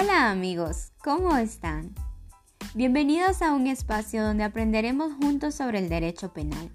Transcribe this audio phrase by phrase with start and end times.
[0.00, 1.92] Hola amigos, ¿cómo están?
[2.74, 6.70] Bienvenidos a un espacio donde aprenderemos juntos sobre el derecho penal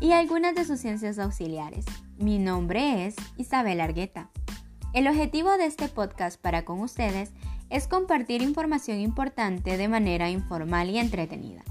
[0.00, 1.84] y algunas de sus ciencias auxiliares.
[2.16, 4.30] Mi nombre es Isabel Argueta.
[4.94, 7.32] El objetivo de este podcast para con ustedes
[7.68, 11.62] es compartir información importante de manera informal y entretenida.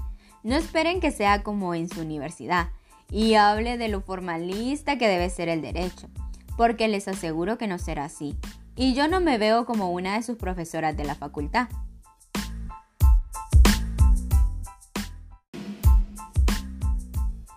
[0.44, 2.68] No esperen que sea como en su universidad
[3.10, 6.08] y hable de lo formalista que debe ser el derecho,
[6.56, 8.38] porque les aseguro que no será así.
[8.74, 11.68] Y yo no me veo como una de sus profesoras de la facultad.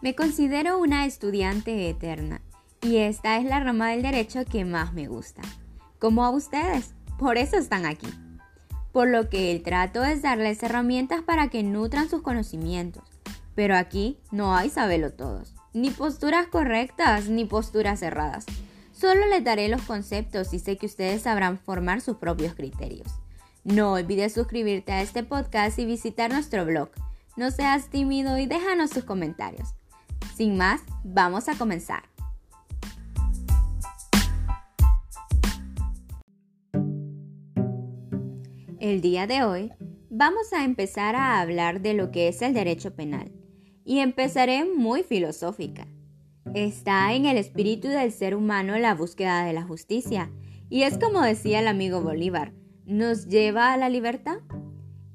[0.01, 2.41] Me considero una estudiante eterna
[2.81, 5.41] y esta es la rama del derecho que más me gusta.
[5.99, 8.07] Como a ustedes, por eso están aquí
[8.95, 13.03] por lo que el trato es darles herramientas para que nutran sus conocimientos.
[13.53, 18.45] Pero aquí no hay sabelo todos, ni posturas correctas ni posturas cerradas.
[19.05, 23.07] Solo les daré los conceptos y sé que ustedes sabrán formar sus propios criterios.
[23.63, 26.89] No olvides suscribirte a este podcast y visitar nuestro blog.
[27.37, 29.75] No seas tímido y déjanos tus comentarios.
[30.33, 32.01] Sin más, vamos a comenzar.
[38.79, 39.71] El día de hoy
[40.09, 43.31] vamos a empezar a hablar de lo que es el derecho penal
[43.83, 45.85] y empezaré muy filosófica.
[46.53, 50.29] Está en el espíritu del ser humano la búsqueda de la justicia
[50.69, 52.53] y es como decía el amigo Bolívar,
[52.85, 54.37] ¿nos lleva a la libertad?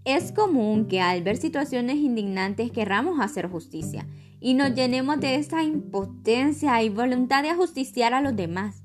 [0.04, 4.06] Es común que al ver situaciones indignantes querramos hacer justicia
[4.40, 8.82] y nos llenemos de esa impotencia y voluntad de ajusticiar a los demás.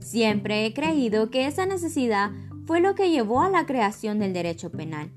[0.00, 2.30] Siempre he creído que esa necesidad
[2.66, 5.10] fue lo que llevó a la creación del derecho penal.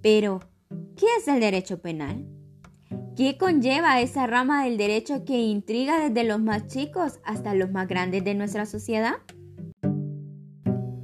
[0.00, 0.40] Pero,
[0.96, 2.33] ¿qué es el derecho penal?
[3.16, 7.86] ¿Qué conlleva esa rama del derecho que intriga desde los más chicos hasta los más
[7.86, 9.14] grandes de nuestra sociedad?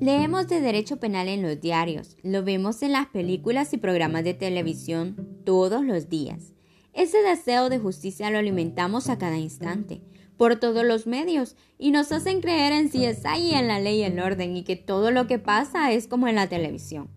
[0.00, 4.34] Leemos de derecho penal en los diarios, lo vemos en las películas y programas de
[4.34, 6.52] televisión todos los días.
[6.94, 10.02] Ese deseo de justicia lo alimentamos a cada instante
[10.36, 14.00] por todos los medios y nos hacen creer en si es ahí en la ley
[14.00, 17.08] y el orden y que todo lo que pasa es como en la televisión.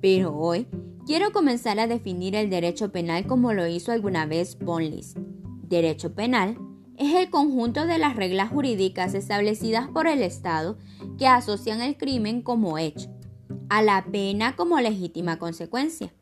[0.00, 0.66] Pero hoy
[1.06, 5.14] quiero comenzar a definir el derecho penal como lo hizo alguna vez Bonlis.
[5.68, 6.58] Derecho penal
[6.96, 10.78] es el conjunto de las reglas jurídicas establecidas por el Estado
[11.18, 13.10] que asocian el crimen como hecho,
[13.68, 16.12] a la pena como legítima consecuencia.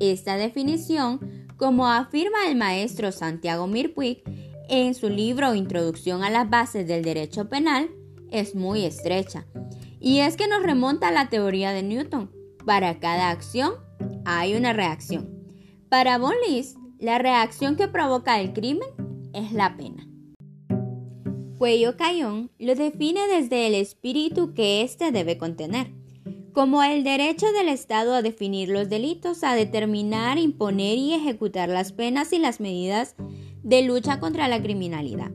[0.00, 4.22] Esta definición, como afirma el maestro Santiago Mirpuig,
[4.68, 7.88] en su libro Introducción a las bases del derecho penal
[8.30, 9.46] es muy estrecha.
[10.00, 12.30] Y es que nos remonta a la teoría de Newton.
[12.66, 13.87] Para cada acción
[14.30, 15.30] hay una reacción.
[15.88, 16.34] Para von
[16.98, 18.88] la reacción que provoca el crimen
[19.32, 20.06] es la pena.
[21.56, 25.94] Cuello Cayón lo define desde el espíritu que éste debe contener,
[26.52, 31.92] como el derecho del Estado a definir los delitos, a determinar, imponer y ejecutar las
[31.92, 33.16] penas y las medidas
[33.62, 35.32] de lucha contra la criminalidad.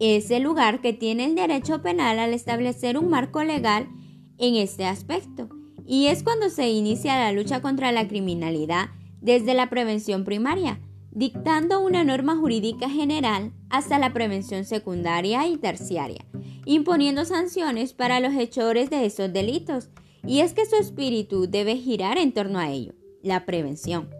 [0.00, 3.88] Es el lugar que tiene el derecho penal al establecer un marco legal
[4.36, 5.48] en este aspecto.
[5.86, 8.88] Y es cuando se inicia la lucha contra la criminalidad
[9.20, 10.80] desde la prevención primaria,
[11.12, 16.26] dictando una norma jurídica general hasta la prevención secundaria y terciaria,
[16.64, 19.90] imponiendo sanciones para los hechores de esos delitos.
[20.26, 24.10] Y es que su espíritu debe girar en torno a ello, la prevención.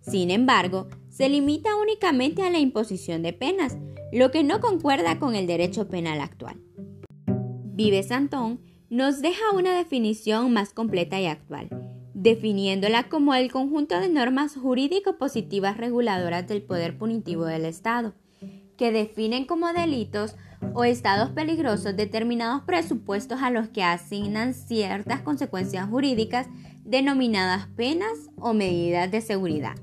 [0.00, 3.76] Sin embargo, se limita únicamente a la imposición de penas,
[4.12, 6.60] lo que no concuerda con el derecho penal actual.
[7.26, 8.60] Vives Santón
[8.90, 11.68] nos deja una definición más completa y actual,
[12.14, 18.14] definiéndola como el conjunto de normas jurídico-positivas reguladoras del poder punitivo del Estado,
[18.76, 20.36] que definen como delitos
[20.74, 26.46] o estados peligrosos determinados presupuestos a los que asignan ciertas consecuencias jurídicas
[26.84, 29.74] denominadas penas o medidas de seguridad.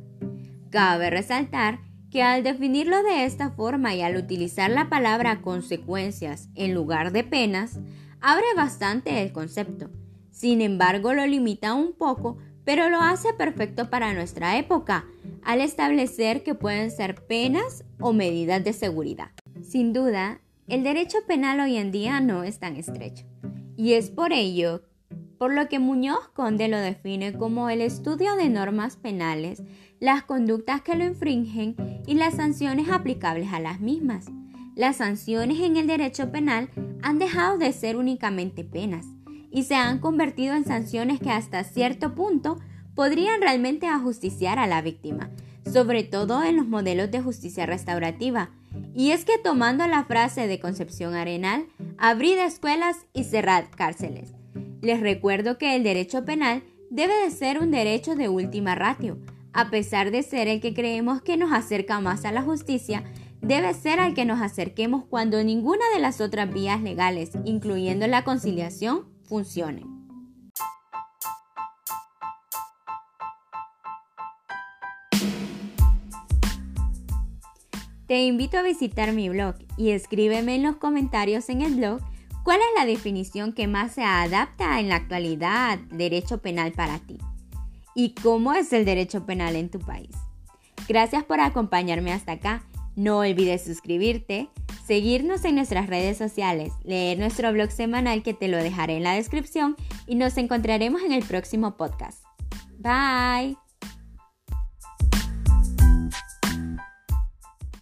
[0.69, 6.73] Cabe resaltar que al definirlo de esta forma y al utilizar la palabra consecuencias en
[6.73, 7.79] lugar de penas,
[8.23, 9.89] abre bastante el concepto.
[10.31, 15.05] Sin embargo, lo limita un poco, pero lo hace perfecto para nuestra época,
[15.43, 19.31] al establecer que pueden ser penas o medidas de seguridad.
[19.61, 23.25] Sin duda, el derecho penal hoy en día no es tan estrecho,
[23.75, 24.81] y es por ello
[25.37, 29.61] por lo que Muñoz Conde lo define como el estudio de normas penales,
[29.99, 31.75] las conductas que lo infringen
[32.07, 34.27] y las sanciones aplicables a las mismas.
[34.75, 36.69] Las sanciones en el derecho penal
[37.03, 39.05] han dejado de ser únicamente penas
[39.51, 42.59] y se han convertido en sanciones que hasta cierto punto
[42.95, 45.29] podrían realmente ajusticiar a la víctima,
[45.71, 48.49] sobre todo en los modelos de justicia restaurativa.
[48.95, 51.67] Y es que tomando la frase de Concepción Arenal,
[51.99, 54.33] abrid escuelas y cerrad cárceles.
[54.81, 59.19] Les recuerdo que el derecho penal debe de ser un derecho de última ratio.
[59.53, 63.03] A pesar de ser el que creemos que nos acerca más a la justicia,
[63.43, 68.23] debe ser al que nos acerquemos cuando ninguna de las otras vías legales, incluyendo la
[68.23, 69.83] conciliación, funcione.
[78.07, 82.01] Te invito a visitar mi blog y escríbeme en los comentarios en el blog
[82.43, 87.17] cuál es la definición que más se adapta en la actualidad derecho penal para ti
[87.95, 90.15] y cómo es el derecho penal en tu país.
[90.87, 92.63] Gracias por acompañarme hasta acá.
[92.95, 94.49] No olvides suscribirte,
[94.85, 99.13] seguirnos en nuestras redes sociales, leer nuestro blog semanal que te lo dejaré en la
[99.13, 99.75] descripción
[100.05, 102.23] y nos encontraremos en el próximo podcast.
[102.77, 103.62] Bye.